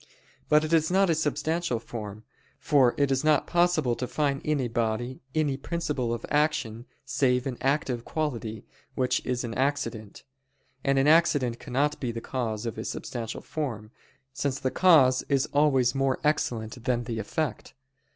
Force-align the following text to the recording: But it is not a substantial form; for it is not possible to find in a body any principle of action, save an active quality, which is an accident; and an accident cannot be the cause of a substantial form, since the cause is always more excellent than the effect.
But 0.49 0.63
it 0.63 0.73
is 0.73 0.89
not 0.89 1.11
a 1.11 1.13
substantial 1.13 1.77
form; 1.77 2.23
for 2.57 2.95
it 2.97 3.11
is 3.11 3.23
not 3.23 3.45
possible 3.45 3.95
to 3.97 4.07
find 4.07 4.41
in 4.41 4.59
a 4.59 4.67
body 4.67 5.21
any 5.35 5.57
principle 5.57 6.11
of 6.11 6.25
action, 6.31 6.87
save 7.05 7.45
an 7.45 7.55
active 7.61 8.03
quality, 8.03 8.65
which 8.95 9.23
is 9.27 9.43
an 9.43 9.53
accident; 9.53 10.23
and 10.83 10.97
an 10.97 11.05
accident 11.05 11.59
cannot 11.59 11.99
be 11.99 12.11
the 12.11 12.19
cause 12.19 12.65
of 12.65 12.79
a 12.79 12.83
substantial 12.83 13.41
form, 13.41 13.91
since 14.33 14.59
the 14.59 14.71
cause 14.71 15.21
is 15.29 15.45
always 15.53 15.93
more 15.93 16.19
excellent 16.23 16.83
than 16.85 17.03
the 17.03 17.19
effect. 17.19 17.75